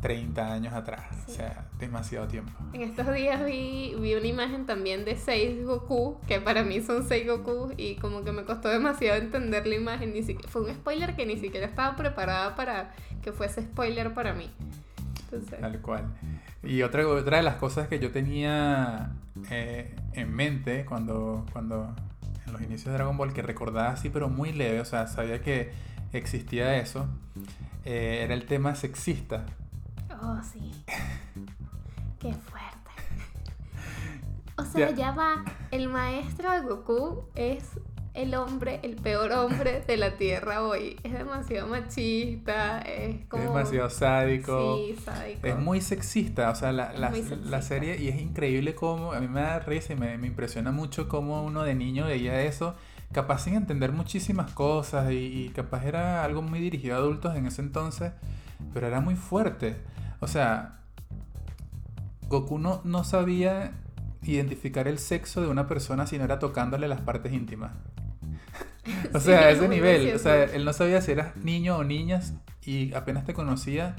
30 0.07 0.53
años 0.53 0.73
atrás, 0.73 1.03
o 1.27 1.31
Sí. 1.31 1.37
sea, 1.39 1.67
demasiado 1.81 2.29
tiempo. 2.29 2.53
En 2.73 2.83
estos 2.83 3.13
días 3.13 3.45
vi, 3.45 3.93
vi 4.01 4.15
una 4.15 4.27
imagen 4.29 4.65
también 4.65 5.05
de 5.05 5.17
6 5.17 5.65
Goku, 5.65 6.21
que 6.29 6.41
para 6.41 6.63
mí 6.63 6.81
son 6.81 7.03
6 7.03 7.27
Goku, 7.27 7.73
y 7.77 7.97
como 7.97 8.23
que 8.23 8.31
me 8.31 8.45
costó 8.45 8.69
demasiado 8.69 9.19
entender 9.21 9.67
la 9.67 9.75
imagen. 9.75 10.13
Ni 10.13 10.23
siquiera, 10.23 10.49
fue 10.49 10.63
un 10.63 10.71
spoiler 10.73 11.17
que 11.17 11.27
ni 11.27 11.37
siquiera 11.39 11.67
estaba 11.67 11.97
preparada 11.97 12.55
para 12.55 12.93
que 13.21 13.33
fuese 13.33 13.63
spoiler 13.63 14.15
para 14.15 14.33
mí. 14.33 14.49
Entonces, 15.25 15.59
Tal 15.61 15.81
cual. 15.81 16.05
Y 16.63 16.83
otra, 16.83 17.07
otra 17.09 17.39
de 17.39 17.43
las 17.43 17.57
cosas 17.57 17.89
que 17.89 17.99
yo 17.99 18.13
tenía 18.13 19.11
eh, 19.51 19.93
en 20.13 20.33
mente 20.33 20.85
cuando, 20.85 21.45
cuando 21.53 21.93
en 22.47 22.53
los 22.53 22.63
inicios 22.63 22.87
de 22.87 22.93
Dragon 22.93 23.17
Ball, 23.17 23.33
que 23.33 23.43
recordaba 23.43 23.89
así, 23.91 24.09
pero 24.09 24.29
muy 24.29 24.53
leve, 24.53 24.81
o 24.81 24.85
sea, 24.85 25.09
sabía 25.09 25.41
que 25.43 25.73
existía 26.13 26.77
eso, 26.79 27.09
eh, 27.85 28.21
era 28.23 28.35
el 28.35 28.47
tema 28.47 28.77
sexista. 28.77 29.45
Oh 30.23 30.41
sí. 30.43 30.73
Qué 32.19 32.33
fuerte. 32.33 32.73
O 34.59 34.65
sea, 34.65 34.91
Ya. 34.91 34.97
ya 34.97 35.11
va. 35.13 35.45
El 35.71 35.89
maestro 35.89 36.51
de 36.51 36.61
Goku 36.61 37.25
es 37.35 37.65
el 38.15 38.35
hombre, 38.35 38.81
el 38.83 38.97
peor 38.97 39.31
hombre 39.33 39.83
de 39.87 39.97
la 39.99 40.17
Tierra 40.17 40.63
hoy. 40.63 40.99
Es 41.03 41.13
demasiado 41.13 41.67
machista, 41.69 42.81
es 42.81 43.27
como... 43.27 43.43
Es 43.43 43.49
demasiado 43.51 43.91
sádico. 43.91 44.77
Sí, 44.79 44.97
sádico. 45.05 45.47
Es 45.47 45.59
muy 45.59 45.83
sexista, 45.83 46.51
o 46.51 46.55
sea, 46.55 46.73
la, 46.73 46.93
la- 46.95 47.11
la 47.11 47.61
serie, 47.63 48.01
y 48.01 48.09
es 48.09 48.19
increíble 48.19 48.75
cómo, 48.75 49.13
a 49.13 49.21
mí 49.21 49.29
me 49.29 49.43
da 49.43 49.59
risa 49.59 49.93
y 49.93 49.97
me, 49.97 50.17
me 50.17 50.29
impresiona 50.29 50.73
mucho 50.73 51.09
cómo 51.11 51.45
uno 51.45 51.63
de 51.63 51.75
niño 51.75 52.07
veía 52.07 52.41
eso, 52.41 52.75
capaz 53.13 53.41
sin 53.41 53.55
entender 53.55 53.93
muchísimas 53.93 54.51
cosas, 54.53 55.11
y, 55.13 55.17
y 55.45 55.49
capaz 55.51 55.85
era 55.85 56.25
algo 56.25 56.41
muy 56.41 56.59
dirigido 56.61 56.95
a 56.97 56.99
adultos 57.01 57.37
en 57.37 57.45
ese 57.47 57.61
entonces, 57.61 58.13
pero 58.73 58.87
era 58.87 59.01
muy 59.03 59.17
fuerte. 59.17 59.77
O 60.21 60.27
sea, 60.27 60.81
Goku 62.29 62.59
no, 62.59 62.81
no 62.85 63.05
sabía 63.05 63.73
identificar 64.23 64.89
el 64.89 64.99
sexo 64.99 65.41
de 65.41 65.49
una 65.49 65.67
persona 65.69 66.07
si 66.07 66.19
no 66.19 66.25
era 66.25 66.39
tocándole 66.39 66.89
las 66.89 67.01
partes 67.01 67.33
íntimas. 67.33 67.73
O 69.15 69.21
Sí, 69.21 69.21
sea, 69.21 69.49
a 69.49 69.51
es 69.51 69.61
ese 69.61 69.69
nivel. 69.69 70.13
O 70.15 70.19
sea, 70.19 70.45
él 70.45 70.65
no 70.65 70.73
sabía 70.73 71.01
si 71.01 71.13
eras 71.13 71.37
niño 71.37 71.77
o 71.79 71.85
niñas 71.85 72.35
y 72.65 72.93
apenas 72.95 73.25
te 73.25 73.35
conocía, 73.35 73.97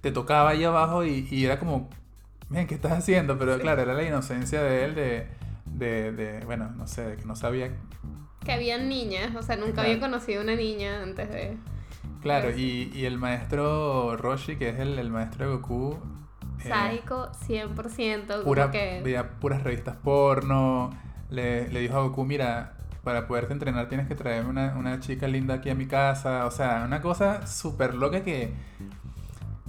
te 0.00 0.12
tocaba 0.12 0.50
ahí 0.50 0.64
abajo 0.64 1.04
y, 1.04 1.26
y 1.30 1.44
era 1.44 1.58
como, 1.58 1.90
ven, 2.48 2.66
¿qué 2.66 2.74
estás 2.76 2.92
haciendo? 2.92 3.38
Pero 3.38 3.58
Sí. 3.58 3.60
claro, 3.60 3.82
era 3.82 3.94
la 3.94 4.04
inocencia 4.04 4.62
de 4.62 4.84
él 4.84 4.94
de, 4.94 5.28
de, 5.66 6.12
de, 6.12 6.44
bueno, 6.44 6.70
no 6.76 6.86
sé, 6.86 7.02
de 7.04 7.16
que 7.16 7.24
no 7.26 7.36
sabía... 7.36 7.70
Que 8.44 8.52
habían 8.52 8.88
niñas, 8.88 9.34
o 9.36 9.42
sea, 9.42 9.56
nunca 9.56 9.82
había 9.82 10.00
conocido 10.00 10.42
una 10.42 10.54
niña 10.56 11.02
antes 11.02 11.28
de... 11.30 11.56
Claro, 12.20 12.50
y, 12.50 12.90
y, 12.94 13.06
el 13.06 13.18
maestro 13.18 14.16
Roshi, 14.16 14.56
que 14.56 14.68
es 14.68 14.78
el, 14.78 14.98
el 14.98 15.10
maestro 15.10 15.46
de 15.46 15.56
Goku... 15.56 15.98
Eh, 16.62 16.68
Sádico, 16.68 17.30
100%. 17.48 18.44
Pura, 18.44 18.70
que... 18.70 19.00
Veía 19.02 19.30
puras 19.40 19.62
revistas 19.62 19.96
porno. 19.96 20.90
Le, 21.30 21.68
le 21.68 21.80
dijo 21.80 21.96
a 21.96 22.02
Goku, 22.02 22.24
mira, 22.24 22.74
para 23.02 23.26
poderte 23.26 23.52
entrenar 23.54 23.88
tienes 23.88 24.06
que 24.06 24.14
traerme 24.14 24.50
una, 24.50 24.76
una 24.76 25.00
chica 25.00 25.26
linda 25.26 25.54
aquí 25.54 25.70
a 25.70 25.74
mi 25.74 25.86
casa. 25.86 26.46
O 26.46 26.50
sea, 26.50 26.82
una 26.84 27.00
cosa 27.00 27.46
súper 27.46 27.94
loca 27.94 28.22
que, 28.22 28.52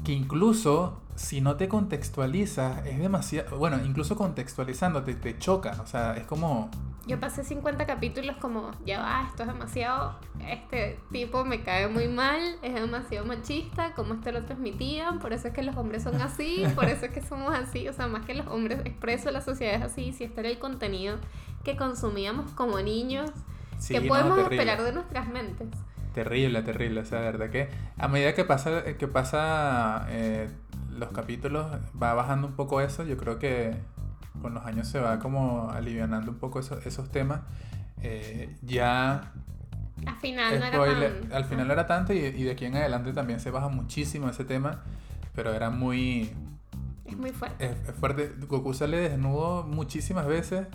que 0.03 0.13
incluso 0.13 1.01
si 1.15 1.41
no 1.41 1.55
te 1.55 1.67
contextualizas 1.67 2.86
es 2.86 3.00
demasiado... 3.00 3.58
Bueno, 3.58 3.79
incluso 3.84 4.15
contextualizándote 4.15 5.13
te 5.15 5.38
choca. 5.38 5.79
O 5.84 5.88
sea, 5.88 6.15
es 6.15 6.25
como... 6.25 6.70
Yo 7.08 7.20
pasé 7.20 7.43
50 7.43 7.86
capítulos 7.88 8.36
como, 8.38 8.72
ya 8.86 9.01
va, 9.01 9.27
esto 9.27 9.41
es 9.41 9.50
demasiado, 9.50 10.20
este 10.48 11.00
tipo 11.12 11.43
me 11.43 11.63
cae 11.63 11.88
muy 11.88 12.08
mal, 12.08 12.39
es 12.62 12.75
demasiado 12.75 13.25
machista, 13.25 13.96
como 13.96 14.13
esto 14.13 14.31
lo 14.31 14.46
transmitían, 14.46 15.17
por 15.17 15.34
eso 15.34 15.48
es 15.48 15.53
que 15.53 15.63
los 15.63 15.75
hombres 15.77 16.03
son 16.03 16.22
así, 16.22 16.63
por 16.75 16.86
eso 16.86 17.08
es 17.08 17.12
que 17.12 17.22
somos 17.24 17.55
así, 17.55 17.88
o 17.88 17.93
sea, 17.93 18.05
más 18.05 18.24
que 18.24 18.36
los 18.36 18.46
hombres 18.48 18.81
expreso, 18.86 19.31
la 19.31 19.41
sociedad 19.41 19.74
es 19.74 19.81
así, 19.81 20.13
si 20.13 20.25
este 20.25 20.41
era 20.41 20.50
el 20.50 20.60
contenido 20.60 21.17
que 21.63 21.75
consumíamos 21.75 22.51
como 22.51 22.79
niños, 22.79 23.31
que 23.88 24.01
podemos 24.01 24.38
esperar 24.38 24.84
de 24.84 24.93
nuestras 24.93 25.27
mentes. 25.27 25.70
Terrible, 26.13 26.62
terrible, 26.62 27.01
o 27.01 27.06
sea, 27.06 27.22
verdad 27.22 27.50
que 27.50 27.70
a 27.98 28.08
medida 28.10 28.34
que 28.34 28.44
pasa, 28.44 28.84
que 28.84 29.08
pasa 29.08 30.08
eh, 30.10 30.50
los 30.89 31.12
capítulos 31.12 31.68
va 32.01 32.13
bajando 32.13 32.48
un 32.48 32.53
poco 32.53 32.82
eso, 32.82 33.06
yo 33.06 33.15
creo 33.15 33.39
que 33.39 33.75
con 34.41 34.53
los 34.53 34.65
años 34.65 34.88
se 34.88 35.00
va 35.00 35.20
como 35.20 35.70
alivianando 35.72 36.32
un 36.32 36.38
poco 36.38 36.60
esos 36.60 37.12
temas. 37.12 37.41
Eh, 38.01 38.56
ya... 38.62 39.32
Al 40.06 40.15
final 40.15 40.60
no 40.60 40.86
era 40.86 41.12
Al 41.32 41.46
final 41.46 41.68
no 41.68 41.74
era 41.74 41.86
tanto 41.86 42.12
y, 42.12 42.18
y, 42.18 42.44
de 42.44 42.51
aquí 42.51 42.65
en 42.65 42.75
adelante 42.75 43.13
también 43.13 43.39
se 43.39 43.51
baja 43.51 43.70
muchísimo 43.70 44.30
ese 44.30 44.44
tema, 44.44 44.84
pero 45.36 45.53
era 45.53 45.70
muy... 45.70 46.32
Es 47.06 47.18
muy 47.18 47.32
fuerte. 47.32 47.65
Es, 47.65 47.96
fuerte. 47.96 48.34
Goku 48.48 48.74
sale 48.74 48.98
desnudo 48.98 49.63
muchísimas 49.63 50.25
veces, 50.25 50.68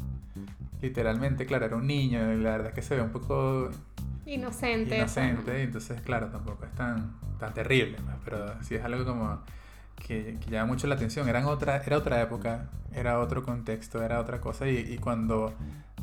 literalmente, 0.81 1.45
claro, 1.47 1.67
era 1.67 1.77
un 1.77 1.87
niño, 1.87 2.33
y 2.33 2.37
la 2.41 2.51
verdad 2.51 2.69
es 2.69 2.75
que 2.75 2.83
se 2.83 2.95
ve 2.97 3.03
un 3.03 3.11
poco... 3.11 3.71
Inocente. 4.27 4.99
Inocente, 4.99 5.63
entonces 5.63 6.01
claro, 6.03 6.27
tampoco 6.29 6.65
es 6.65 6.75
tan, 6.75 7.15
tan 7.39 7.55
terrible, 7.55 7.97
pero 8.25 8.63
sí 8.63 8.75
es 8.75 8.85
algo 8.85 9.05
como 9.05 9.41
que, 9.95 10.37
que, 10.41 10.51
llama 10.51 10.67
mucho 10.67 10.89
la 10.89 10.97
atención. 10.97 11.29
Eran 11.29 11.45
otra, 11.45 11.77
era 11.77 11.97
otra 11.97 12.21
época, 12.21 12.69
era 12.93 13.21
otro 13.21 13.43
contexto, 13.45 14.03
era 14.03 14.21
otra 14.21 14.41
cosa 14.41 14.69
y, 14.69 14.79
y 14.79 14.99
cuando 14.99 15.55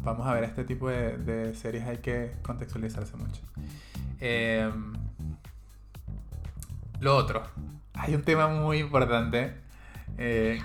vamos 0.03 0.25
a 0.25 0.33
ver 0.33 0.45
este 0.45 0.63
tipo 0.63 0.89
de, 0.89 1.17
de, 1.17 1.53
series 1.53 1.85
hay 1.85 1.97
que 1.97 2.33
contextualizarse 2.41 3.15
mucho. 3.17 3.41
Eh, 4.21 4.71
lo 7.01 7.17
otro, 7.17 7.43
hay 7.93 8.15
un 8.15 8.21
tema 8.23 8.47
muy 8.47 8.79
importante. 8.79 9.53
Eh, 10.17 10.61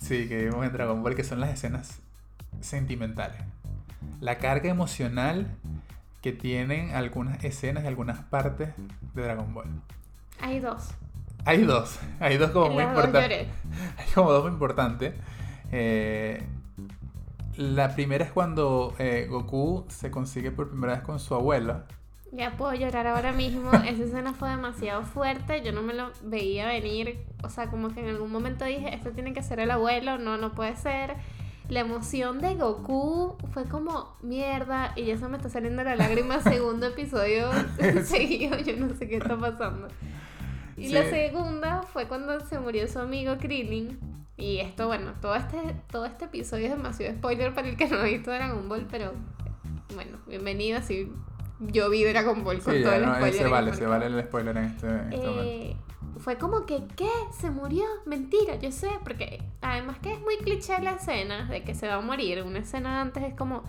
sí, 0.00 0.28
que 0.28 0.44
vimos 0.44 0.66
en 0.66 0.72
Dragon 0.72 1.02
Ball, 1.02 1.14
que 1.14 1.24
son 1.24 1.40
las 1.40 1.50
escenas 1.50 2.00
sentimentales. 2.60 3.40
La 4.20 4.36
carga 4.38 4.68
emocional 4.68 5.46
que 6.22 6.32
tienen 6.32 6.94
algunas 6.94 7.42
escenas 7.44 7.84
y 7.84 7.86
algunas 7.86 8.22
partes 8.24 8.70
de 9.14 9.22
Dragon 9.22 9.52
Ball. 9.54 9.82
Hay 10.40 10.60
dos. 10.60 10.88
Hay 11.44 11.62
dos, 11.62 11.98
hay 12.20 12.36
dos 12.36 12.50
como 12.50 12.70
muy 12.70 12.82
importantes. 12.82 13.48
Hay 13.98 14.06
como 14.14 14.32
dos 14.32 14.42
muy 14.42 14.52
importantes. 14.52 15.14
Eh, 15.72 16.42
la 17.56 17.94
primera 17.94 18.24
es 18.24 18.32
cuando 18.32 18.94
eh, 18.98 19.26
Goku 19.28 19.86
se 19.88 20.10
consigue 20.10 20.50
por 20.50 20.68
primera 20.68 20.94
vez 20.94 21.02
con 21.02 21.18
su 21.18 21.34
abuela. 21.34 21.86
Ya 22.32 22.56
puedo 22.56 22.74
llorar 22.74 23.06
ahora 23.06 23.32
mismo. 23.32 23.72
Esa 23.86 24.04
escena 24.04 24.34
fue 24.34 24.50
demasiado 24.50 25.02
fuerte. 25.02 25.62
Yo 25.62 25.72
no 25.72 25.82
me 25.82 25.94
lo 25.94 26.10
veía 26.22 26.66
venir. 26.66 27.24
O 27.42 27.48
sea, 27.48 27.68
como 27.68 27.88
que 27.88 28.00
en 28.00 28.08
algún 28.08 28.30
momento 28.30 28.64
dije, 28.64 28.94
esto 28.94 29.10
tiene 29.12 29.32
que 29.32 29.42
ser 29.42 29.60
el 29.60 29.70
abuelo. 29.70 30.18
No, 30.18 30.36
no 30.36 30.52
puede 30.52 30.76
ser. 30.76 31.16
La 31.68 31.80
emoción 31.80 32.40
de 32.40 32.54
Goku 32.54 33.36
fue 33.52 33.64
como 33.64 34.16
mierda. 34.22 34.92
Y 34.96 35.04
ya 35.04 35.18
se 35.18 35.28
me 35.28 35.36
está 35.36 35.50
saliendo 35.50 35.84
la 35.84 35.96
lágrima. 35.96 36.40
Segundo 36.42 36.86
episodio 36.86 37.50
seguido. 38.04 38.58
Yo 38.58 38.76
no 38.76 38.94
sé 38.94 39.08
qué 39.08 39.16
está 39.16 39.36
pasando. 39.38 39.88
Y 40.76 40.90
la 40.90 41.10
segunda 41.10 41.82
fue 41.82 42.06
cuando 42.06 42.38
se 42.40 42.58
murió 42.60 42.86
su 42.86 43.00
amigo 43.00 43.36
Krillin. 43.38 43.98
Y 44.36 44.58
esto, 44.58 44.86
bueno, 44.86 45.14
todo 45.20 45.34
este, 45.34 45.58
todo 45.90 46.06
este 46.06 46.26
episodio 46.26 46.66
es 46.66 46.70
demasiado 46.70 47.12
spoiler 47.16 47.52
para 47.52 47.68
el 47.68 47.76
que 47.76 47.88
no 47.88 47.96
ha 47.96 48.04
visto 48.04 48.30
Dragon 48.30 48.68
Ball, 48.68 48.86
pero 48.88 49.12
bueno, 49.94 50.18
bienvenido 50.28 50.78
así. 50.78 51.12
Yo 51.58 51.90
vi 51.90 52.04
Dragon 52.04 52.44
Ball 52.44 52.60
con 52.60 52.80
todo 52.80 52.92
el 52.92 53.04
spoiler. 53.04 53.34
Se 53.34 53.48
vale, 53.48 53.74
se 53.74 53.86
vale 53.86 54.06
el 54.06 54.22
spoiler 54.22 54.56
en 54.56 54.64
este, 54.64 54.86
en 54.86 55.12
este 55.12 55.70
eh, 55.70 55.76
Fue 56.18 56.36
como 56.36 56.66
que, 56.66 56.82
¿qué? 56.96 57.10
¿Se 57.38 57.50
murió? 57.50 57.84
Mentira, 58.06 58.56
yo 58.56 58.72
sé, 58.72 58.88
porque 59.04 59.42
además 59.60 59.98
que 59.98 60.12
es 60.12 60.20
muy 60.20 60.36
cliché 60.38 60.80
la 60.82 60.92
escena 60.92 61.44
de 61.46 61.62
que 61.62 61.74
se 61.74 61.86
va 61.86 61.94
a 61.94 62.00
morir. 62.00 62.42
Una 62.42 62.58
escena 62.60 63.00
antes 63.00 63.22
es 63.22 63.34
como, 63.34 63.62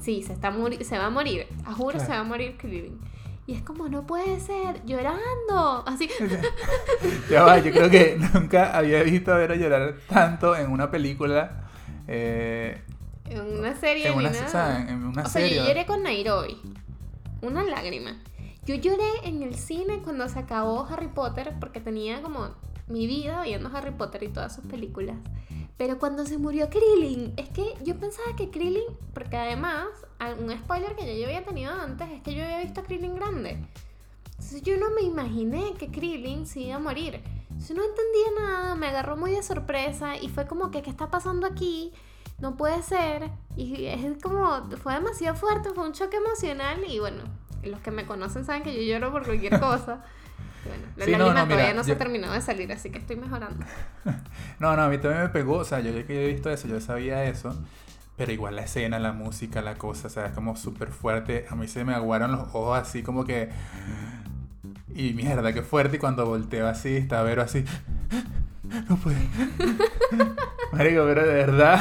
sí, 0.00 0.22
se, 0.22 0.32
está 0.32 0.52
se 0.82 0.98
va 0.98 1.06
a 1.06 1.10
morir, 1.10 1.46
a 1.64 1.72
juro 1.72 1.98
se 1.98 2.08
va 2.08 2.18
a 2.18 2.24
morir 2.24 2.56
Krillin. 2.56 2.98
Y 3.46 3.54
es 3.54 3.62
como, 3.62 3.88
no 3.88 4.06
puede 4.06 4.40
ser, 4.40 4.84
llorando. 4.86 5.84
Así. 5.86 6.08
ya 7.30 7.44
va, 7.44 7.58
yo 7.58 7.72
creo 7.72 7.90
que 7.90 8.18
nunca 8.34 8.76
había 8.76 9.02
visto 9.02 9.32
a 9.32 9.36
Vera 9.36 9.54
llorar 9.56 9.96
tanto 10.08 10.56
en 10.56 10.70
una 10.70 10.90
película. 10.90 11.68
Eh, 12.08 12.80
en 13.28 13.58
una 13.58 13.74
serie. 13.76 14.08
En 14.08 14.14
una, 14.14 14.30
o 14.30 14.48
sea, 14.48 14.86
en 14.88 15.04
una 15.04 15.22
o 15.22 15.28
serie. 15.28 15.56
Sea, 15.56 15.62
yo 15.62 15.68
lloré 15.68 15.86
con 15.86 16.02
Nairobi. 16.02 16.58
Una 17.42 17.62
lágrima. 17.64 18.18
Yo 18.66 18.74
lloré 18.76 19.10
en 19.24 19.42
el 19.42 19.56
cine 19.56 20.00
cuando 20.02 20.26
se 20.28 20.38
acabó 20.38 20.86
Harry 20.88 21.08
Potter 21.08 21.54
porque 21.60 21.80
tenía 21.80 22.22
como 22.22 22.48
mi 22.86 23.06
vida 23.06 23.42
viendo 23.42 23.68
Harry 23.74 23.90
Potter 23.90 24.22
y 24.22 24.28
todas 24.28 24.54
sus 24.54 24.64
películas. 24.64 25.16
Pero 25.76 25.98
cuando 25.98 26.24
se 26.24 26.38
murió 26.38 26.70
Krillin, 26.70 27.34
es 27.36 27.50
que 27.50 27.74
yo 27.84 27.96
pensaba 27.96 28.34
que 28.36 28.50
Krillin, 28.50 28.84
porque 29.12 29.36
además, 29.36 29.88
un 30.40 30.50
spoiler 30.56 30.96
que 30.96 31.18
yo 31.20 31.26
había 31.26 31.44
tenido 31.44 31.74
antes 31.74 32.08
es 32.10 32.22
que 32.22 32.34
yo 32.34 32.42
había 32.42 32.60
visto 32.60 32.80
a 32.80 32.84
Krillin 32.84 33.16
grande. 33.16 33.58
Entonces 34.30 34.62
yo 34.62 34.78
no 34.78 34.90
me 34.90 35.02
imaginé 35.02 35.74
que 35.74 35.90
Krillin 35.90 36.46
se 36.46 36.60
iba 36.60 36.76
a 36.76 36.78
morir. 36.78 37.20
Yo 37.68 37.74
no 37.74 37.82
entendía 37.84 38.26
nada, 38.38 38.74
me 38.76 38.86
agarró 38.86 39.16
muy 39.16 39.32
de 39.32 39.42
sorpresa 39.42 40.16
y 40.16 40.28
fue 40.28 40.46
como 40.46 40.70
que, 40.70 40.80
¿qué 40.80 40.90
está 40.90 41.10
pasando 41.10 41.46
aquí? 41.46 41.92
No 42.40 42.56
puede 42.56 42.82
ser. 42.82 43.30
Y 43.56 43.86
es 43.86 44.22
como, 44.22 44.70
fue 44.82 44.94
demasiado 44.94 45.36
fuerte, 45.36 45.70
fue 45.74 45.84
un 45.84 45.92
choque 45.92 46.16
emocional 46.16 46.82
y 46.88 46.98
bueno, 46.98 47.24
los 47.66 47.80
que 47.80 47.90
me 47.90 48.06
conocen 48.06 48.44
saben 48.44 48.62
que 48.62 48.74
yo 48.74 48.82
lloro 48.82 49.12
por 49.12 49.24
cualquier 49.24 49.58
cosa. 49.60 50.04
Bueno, 50.64 50.82
la 50.96 51.06
lágrima 51.06 51.46
todavía 51.46 51.74
no 51.74 51.84
se 51.84 51.92
ha 51.92 51.98
terminado 51.98 52.32
de 52.32 52.40
salir, 52.40 52.72
así 52.72 52.88
que 52.88 52.96
estoy 52.96 53.16
mejorando. 53.16 53.66
no, 54.58 54.74
no, 54.74 54.82
a 54.82 54.88
mí 54.88 54.96
también 54.96 55.24
me 55.24 55.28
pegó, 55.28 55.58
o 55.58 55.64
sea, 55.64 55.80
yo 55.80 55.92
ya 55.92 56.06
que 56.06 56.24
he 56.24 56.32
visto 56.32 56.48
eso, 56.48 56.66
yo 56.68 56.80
sabía 56.80 57.22
eso, 57.24 57.54
pero 58.16 58.32
igual 58.32 58.56
la 58.56 58.62
escena, 58.62 58.98
la 58.98 59.12
música, 59.12 59.60
la 59.60 59.74
cosa, 59.74 60.06
o 60.06 60.10
sea, 60.10 60.24
es 60.24 60.32
como 60.32 60.56
súper 60.56 60.88
fuerte. 60.88 61.44
A 61.50 61.54
mí 61.54 61.68
se 61.68 61.84
me 61.84 61.92
aguaron 61.92 62.32
los 62.32 62.40
ojos 62.54 62.78
así 62.78 63.02
como 63.02 63.24
que... 63.24 63.50
Y 64.96 65.12
mierda, 65.12 65.52
qué 65.52 65.62
fuerte, 65.62 65.96
y 65.96 65.98
cuando 65.98 66.24
volteo 66.24 66.66
así, 66.66 66.96
está 66.96 67.22
Vero 67.22 67.42
así... 67.42 67.64
No 68.88 68.96
puede. 68.96 69.18
Marico, 70.72 71.04
pero 71.04 71.26
de 71.26 71.34
verdad... 71.34 71.80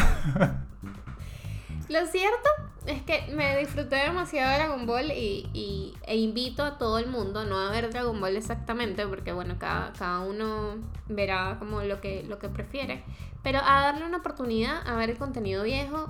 Lo 1.89 2.05
cierto 2.07 2.49
es 2.85 3.01
que 3.03 3.31
me 3.33 3.57
disfruté 3.57 3.95
demasiado 3.95 4.51
de 4.51 4.55
Dragon 4.57 4.85
Ball 4.85 5.11
y, 5.11 5.93
e 6.05 6.17
invito 6.17 6.63
a 6.63 6.77
todo 6.77 6.99
el 6.99 7.07
mundo 7.07 7.45
no 7.45 7.57
a 7.57 7.71
ver 7.71 7.89
Dragon 7.89 8.19
Ball 8.19 8.35
exactamente, 8.35 9.07
porque 9.07 9.31
bueno, 9.31 9.55
cada, 9.57 9.93
cada 9.93 10.19
uno 10.21 10.75
verá 11.07 11.57
como 11.59 11.81
lo 11.81 12.01
que, 12.01 12.23
lo 12.23 12.39
que 12.39 12.49
prefiere, 12.49 13.03
pero 13.41 13.59
a 13.59 13.81
darle 13.81 14.05
una 14.05 14.17
oportunidad 14.17 14.85
a 14.87 14.95
ver 14.95 15.09
el 15.11 15.17
contenido 15.17 15.63
viejo, 15.63 16.09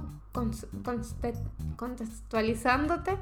contextualizándote 1.76 3.18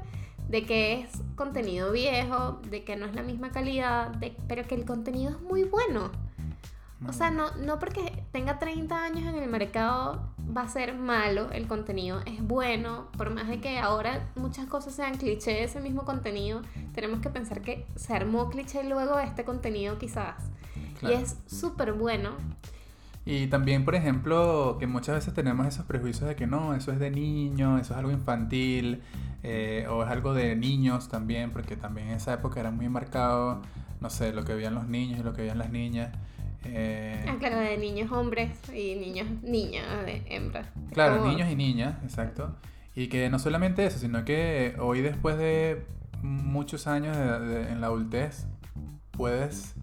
de 0.48 0.64
que 0.64 1.00
es 1.00 1.10
contenido 1.36 1.92
viejo, 1.92 2.60
de 2.68 2.84
que 2.84 2.96
no 2.96 3.06
es 3.06 3.14
la 3.14 3.22
misma 3.22 3.52
calidad, 3.52 4.08
de, 4.08 4.36
pero 4.48 4.66
que 4.66 4.74
el 4.74 4.84
contenido 4.84 5.30
es 5.30 5.40
muy 5.40 5.64
bueno. 5.64 6.10
O 7.08 7.12
sea, 7.12 7.30
no, 7.30 7.54
no 7.56 7.78
porque 7.78 8.24
tenga 8.32 8.58
30 8.58 9.02
años 9.02 9.26
en 9.26 9.42
el 9.42 9.50
mercado 9.50 10.32
va 10.56 10.62
a 10.62 10.68
ser 10.68 10.94
malo 10.94 11.50
el 11.50 11.66
contenido, 11.66 12.20
es 12.26 12.42
bueno, 12.42 13.08
por 13.16 13.30
más 13.30 13.48
de 13.48 13.60
que 13.60 13.78
ahora 13.78 14.28
muchas 14.34 14.66
cosas 14.66 14.94
sean 14.94 15.16
cliché 15.16 15.64
ese 15.64 15.80
mismo 15.80 16.04
contenido, 16.04 16.62
tenemos 16.94 17.20
que 17.20 17.30
pensar 17.30 17.62
que 17.62 17.86
se 17.96 18.14
armó 18.14 18.50
cliché 18.50 18.84
luego 18.84 19.18
este 19.18 19.44
contenido 19.44 19.98
quizás. 19.98 20.50
Y 21.02 21.12
es 21.12 21.36
súper 21.46 21.94
bueno. 21.94 22.30
Y 23.24 23.46
también, 23.46 23.84
por 23.84 23.94
ejemplo, 23.94 24.76
que 24.78 24.86
muchas 24.86 25.16
veces 25.16 25.34
tenemos 25.34 25.66
esos 25.66 25.84
prejuicios 25.86 26.28
de 26.28 26.34
que 26.34 26.46
no, 26.46 26.74
eso 26.74 26.92
es 26.92 26.98
de 26.98 27.10
niño, 27.10 27.78
eso 27.78 27.94
es 27.94 27.98
algo 27.98 28.10
infantil, 28.10 29.02
eh, 29.44 29.86
o 29.88 30.02
es 30.02 30.10
algo 30.10 30.34
de 30.34 30.56
niños 30.56 31.08
también, 31.08 31.50
porque 31.52 31.76
también 31.76 32.08
en 32.08 32.14
esa 32.14 32.34
época 32.34 32.60
era 32.60 32.72
muy 32.72 32.88
marcado, 32.88 33.62
no 34.00 34.10
sé, 34.10 34.32
lo 34.32 34.44
que 34.44 34.54
veían 34.54 34.74
los 34.74 34.88
niños 34.88 35.20
y 35.20 35.22
lo 35.22 35.32
que 35.34 35.42
veían 35.42 35.58
las 35.58 35.70
niñas. 35.70 36.10
Eh, 36.64 37.24
ah, 37.28 37.36
claro, 37.38 37.58
de 37.58 37.76
niños 37.76 38.10
hombres 38.12 38.50
y 38.72 38.94
niños 38.94 39.26
niñas 39.42 39.86
de 40.04 40.22
hembras. 40.28 40.68
Claro, 40.92 41.26
niños 41.26 41.50
y 41.50 41.56
niñas, 41.56 41.96
exacto. 42.02 42.56
Y 42.94 43.08
que 43.08 43.30
no 43.30 43.38
solamente 43.38 43.84
eso, 43.84 43.98
sino 43.98 44.24
que 44.24 44.76
hoy 44.78 45.00
después 45.00 45.38
de 45.38 45.84
muchos 46.22 46.86
años 46.86 47.16
en 47.16 47.80
la 47.80 47.86
adultez, 47.86 48.46
puedes 49.10 49.74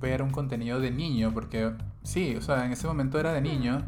ver 0.00 0.22
un 0.22 0.30
contenido 0.30 0.80
de 0.80 0.90
niño, 0.90 1.32
porque 1.32 1.72
sí, 2.02 2.36
o 2.36 2.42
sea, 2.42 2.64
en 2.64 2.72
ese 2.72 2.86
momento 2.86 3.18
era 3.18 3.32
de 3.32 3.40
niño. 3.40 3.84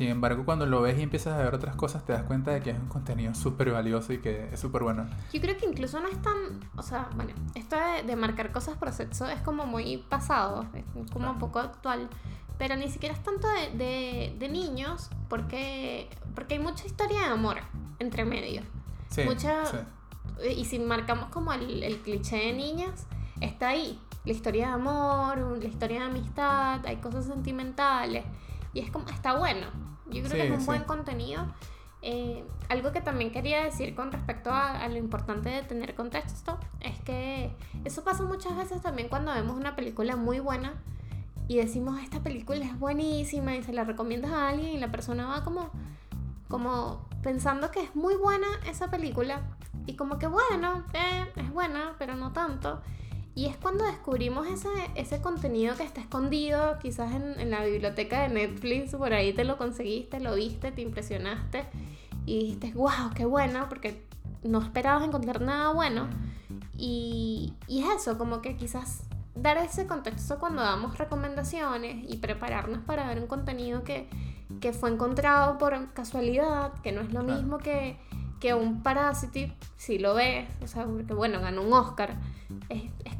Sin 0.00 0.08
embargo, 0.08 0.46
cuando 0.46 0.64
lo 0.64 0.80
ves 0.80 0.98
y 0.98 1.02
empiezas 1.02 1.34
a 1.34 1.42
ver 1.42 1.54
otras 1.54 1.76
cosas, 1.76 2.06
te 2.06 2.14
das 2.14 2.22
cuenta 2.22 2.52
de 2.52 2.62
que 2.62 2.70
es 2.70 2.78
un 2.78 2.88
contenido 2.88 3.34
súper 3.34 3.70
valioso 3.70 4.14
y 4.14 4.18
que 4.22 4.48
es 4.50 4.58
súper 4.58 4.82
bueno. 4.82 5.06
Yo 5.30 5.42
creo 5.42 5.58
que 5.58 5.66
incluso 5.66 6.00
no 6.00 6.08
es 6.08 6.16
tan, 6.22 6.36
o 6.74 6.82
sea, 6.82 7.10
bueno, 7.16 7.34
esto 7.54 7.76
de, 8.06 8.16
marcar 8.16 8.50
cosas 8.50 8.78
por 8.78 8.90
sexo 8.92 9.28
es 9.28 9.42
como 9.42 9.66
muy 9.66 9.98
pasado, 9.98 10.64
es 10.72 11.10
como 11.12 11.30
un 11.30 11.38
poco 11.38 11.58
actual, 11.58 12.08
pero 12.56 12.76
ni 12.76 12.88
siquiera 12.88 13.14
es 13.14 13.22
tanto 13.22 13.46
de, 13.76 14.34
de, 14.38 14.48
niños, 14.48 15.10
porque, 15.28 16.08
porque 16.34 16.54
hay 16.54 16.60
mucha 16.60 16.86
historia 16.86 17.18
de 17.18 17.26
amor 17.26 17.58
entre 17.98 18.24
medio. 18.24 18.62
Sí, 19.10 19.24
mucha, 19.24 19.64
Y 20.56 20.64
si 20.64 20.78
marcamos 20.78 21.28
como 21.28 21.52
el, 21.52 21.82
el 21.82 21.98
cliché 21.98 22.36
de 22.36 22.52
niñas, 22.54 23.06
está 23.42 23.68
ahí. 23.68 24.00
La 24.24 24.32
historia 24.32 24.68
de 24.68 24.72
amor, 24.72 25.58
la 25.58 25.68
historia 25.68 26.00
de 26.00 26.06
amistad, 26.06 26.86
hay 26.86 26.96
cosas 26.96 27.26
sentimentales. 27.26 28.24
Y 28.72 28.80
es 28.80 28.90
como, 28.90 29.08
está 29.08 29.36
bueno. 29.36 29.66
Yo 30.06 30.22
creo 30.22 30.32
que 30.32 30.54
es 30.54 30.58
un 30.58 30.66
buen 30.66 30.84
contenido. 30.84 31.46
Eh, 32.02 32.44
algo 32.70 32.92
que 32.92 33.02
también 33.02 33.30
quería 33.30 33.62
decir 33.62 33.94
con 33.94 34.10
respecto 34.10 34.50
a, 34.50 34.88
lo 34.88 34.96
importante 34.96 35.50
de 35.50 35.62
tener 35.62 35.94
contexto 35.94 36.58
es 36.80 36.98
que 37.00 37.54
eso 37.84 38.04
pasa 38.04 38.22
muchas 38.22 38.56
veces 38.56 38.80
también 38.80 39.10
cuando 39.10 39.34
vemos 39.34 39.54
una 39.54 39.76
película 39.76 40.16
muy 40.16 40.40
buena 40.40 40.72
y 41.46 41.58
decimos 41.58 42.00
esta 42.00 42.22
película 42.22 42.64
es 42.64 42.78
buenísima 42.78 43.54
y 43.54 43.62
se 43.62 43.74
la 43.74 43.84
recomiendas 43.84 44.30
a 44.30 44.48
alguien 44.48 44.70
y 44.70 44.78
la 44.78 44.90
persona 44.90 45.26
va 45.26 45.44
como, 45.44 45.70
como 46.48 47.06
pensando 47.22 47.70
que 47.70 47.82
es 47.82 47.94
muy 47.94 48.14
buena 48.14 48.46
esa 48.66 48.90
película 48.90 49.42
y 49.84 49.94
como 49.94 50.18
que 50.18 50.26
bueno, 50.26 50.84
eh, 50.94 51.26
es 51.36 51.52
buena, 51.52 51.96
pero 51.98 52.14
no 52.14 52.32
tanto. 52.32 52.80
Y 53.34 53.46
es 53.46 53.56
cuando 53.56 53.84
descubrimos 53.84 54.48
ese, 54.48 54.68
ese 54.96 55.20
contenido 55.20 55.76
que 55.76 55.84
está 55.84 56.00
escondido, 56.00 56.78
quizás 56.80 57.12
en, 57.14 57.38
en, 57.38 57.50
la 57.50 57.64
biblioteca 57.64 58.22
de 58.22 58.28
Netflix, 58.28 58.94
por 58.94 59.12
ahí 59.12 59.32
te 59.32 59.44
lo 59.44 59.56
conseguiste, 59.56 60.20
lo 60.20 60.34
viste, 60.34 60.72
te 60.72 60.82
impresionaste 60.82 61.64
y 62.26 62.38
dijiste, 62.40 62.72
wow, 62.74 63.10
qué 63.14 63.24
bueno, 63.24 63.68
porque 63.68 64.04
no 64.42 64.60
esperabas 64.60 65.04
encontrar 65.04 65.40
nada 65.40 65.72
bueno. 65.72 66.08
Y, 66.76 67.54
y 67.66 67.82
es 67.82 68.02
eso, 68.02 68.18
como 68.18 68.40
que 68.40 68.56
quizás 68.56 69.04
dar 69.34 69.58
ese 69.58 69.86
contexto 69.86 70.38
cuando 70.38 70.62
damos 70.62 70.98
recomendaciones 70.98 72.04
y 72.08 72.16
prepararnos 72.16 72.80
para 72.80 73.06
ver 73.08 73.20
un 73.20 73.26
contenido 73.26 73.84
que, 73.84 74.08
que 74.60 74.72
fue 74.72 74.90
encontrado 74.90 75.58
por 75.58 75.92
casualidad, 75.92 76.72
que 76.82 76.92
no 76.92 77.00
es 77.00 77.12
lo 77.12 77.22
mismo 77.22 77.58
que, 77.58 77.98
que 78.40 78.54
un 78.54 78.82
Parasite, 78.82 79.54
si 79.76 79.98
lo 79.98 80.14
ves, 80.14 80.48
o 80.62 80.66
sea, 80.66 80.86
porque 80.86 81.14
bueno, 81.14 81.40
ganó 81.40 81.62
un 81.62 81.72
Oscar, 81.72 82.16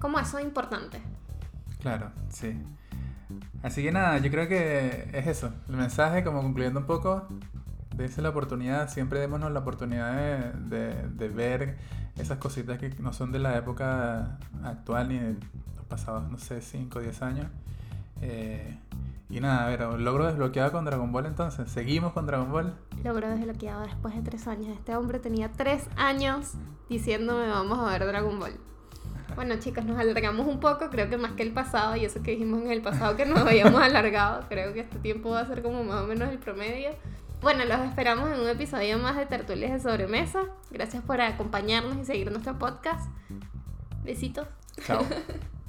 como 0.00 0.18
eso 0.18 0.40
importante. 0.40 1.00
Claro, 1.80 2.10
sí. 2.30 2.60
Así 3.62 3.82
que 3.82 3.92
nada, 3.92 4.18
yo 4.18 4.30
creo 4.30 4.48
que 4.48 5.08
es 5.12 5.26
eso. 5.26 5.52
El 5.68 5.76
mensaje, 5.76 6.24
como 6.24 6.42
concluyendo 6.42 6.80
un 6.80 6.86
poco, 6.86 7.28
dése 7.94 8.22
la 8.22 8.30
oportunidad, 8.30 8.88
siempre 8.88 9.20
démonos 9.20 9.52
la 9.52 9.60
oportunidad 9.60 10.16
de, 10.16 10.76
de, 10.76 11.08
de, 11.08 11.28
ver 11.28 11.78
esas 12.16 12.38
cositas 12.38 12.78
que 12.78 12.90
no 12.98 13.12
son 13.12 13.30
de 13.30 13.38
la 13.38 13.56
época 13.56 14.38
actual 14.64 15.08
ni 15.08 15.18
de 15.18 15.34
los 15.76 15.84
pasados, 15.88 16.28
no 16.30 16.38
sé, 16.38 16.60
5 16.60 16.98
o 16.98 17.02
10 17.02 17.22
años. 17.22 17.46
Eh, 18.20 18.78
y 19.28 19.40
nada, 19.40 19.66
a 19.66 19.68
ver, 19.68 20.00
logro 20.00 20.26
desbloqueado 20.26 20.72
con 20.72 20.84
Dragon 20.84 21.12
Ball 21.12 21.26
entonces. 21.26 21.70
¿Seguimos 21.70 22.12
con 22.12 22.26
Dragon 22.26 22.50
Ball? 22.50 22.74
Logro 23.04 23.28
desbloqueado 23.30 23.82
después 23.82 24.14
de 24.14 24.22
tres 24.22 24.48
años. 24.48 24.68
Este 24.68 24.96
hombre 24.96 25.20
tenía 25.20 25.52
tres 25.52 25.88
años 25.96 26.54
diciéndome 26.88 27.46
vamos 27.48 27.78
a 27.78 27.84
ver 27.84 28.04
Dragon 28.06 28.38
Ball. 28.40 28.58
Bueno 29.34 29.56
chicos, 29.58 29.84
nos 29.84 29.98
alargamos 29.98 30.46
un 30.46 30.60
poco, 30.60 30.90
creo 30.90 31.08
que 31.08 31.16
más 31.16 31.32
que 31.32 31.42
el 31.42 31.52
pasado, 31.52 31.96
y 31.96 32.04
eso 32.04 32.22
que 32.22 32.32
dijimos 32.32 32.62
en 32.62 32.70
el 32.70 32.82
pasado 32.82 33.16
que 33.16 33.26
nos 33.26 33.38
habíamos 33.38 33.80
alargado, 33.82 34.44
creo 34.48 34.72
que 34.72 34.80
este 34.80 34.98
tiempo 34.98 35.30
va 35.30 35.40
a 35.40 35.46
ser 35.46 35.62
como 35.62 35.84
más 35.84 36.02
o 36.02 36.06
menos 36.06 36.28
el 36.30 36.38
promedio. 36.38 36.90
Bueno, 37.40 37.64
los 37.64 37.80
esperamos 37.80 38.30
en 38.30 38.40
un 38.40 38.48
episodio 38.48 38.98
más 38.98 39.16
de 39.16 39.24
Tertulias 39.24 39.72
de 39.72 39.80
Sobremesa. 39.80 40.42
Gracias 40.70 41.02
por 41.02 41.20
acompañarnos 41.22 41.96
y 41.96 42.04
seguir 42.04 42.30
nuestro 42.30 42.58
podcast. 42.58 43.10
Besitos. 44.04 44.46
Chao. 44.86 45.04